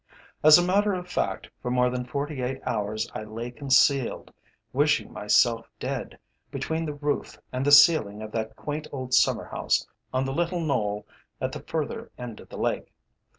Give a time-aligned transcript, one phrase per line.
[0.41, 4.33] "As a matter of fact, for more than forty eight hours I lay concealed,
[4.73, 6.17] wishing myself dead,
[6.49, 10.59] between the roof and the ceiling of that quaint old summer house on the little
[10.59, 11.05] knoll
[11.39, 12.91] at the further end of the lake.